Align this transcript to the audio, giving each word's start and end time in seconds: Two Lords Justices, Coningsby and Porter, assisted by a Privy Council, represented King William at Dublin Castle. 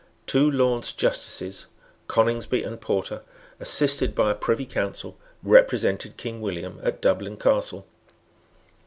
Two 0.25 0.49
Lords 0.49 0.93
Justices, 0.93 1.67
Coningsby 2.07 2.63
and 2.63 2.81
Porter, 2.81 3.21
assisted 3.59 4.15
by 4.15 4.31
a 4.31 4.33
Privy 4.33 4.65
Council, 4.65 5.15
represented 5.43 6.17
King 6.17 6.41
William 6.41 6.79
at 6.81 7.03
Dublin 7.03 7.37
Castle. 7.37 7.85